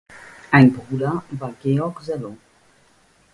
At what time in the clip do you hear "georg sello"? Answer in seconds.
1.61-2.35